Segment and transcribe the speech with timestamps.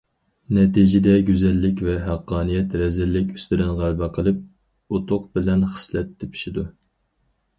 [0.57, 6.65] نەتىجىدە گۈزەللىك ۋە ھەققانىيەت رەزىللىك ئۈستىدىن غەلىبە قىلىپ، ئۇتۇق بىلەن خىسلەت تېپىشىدۇ.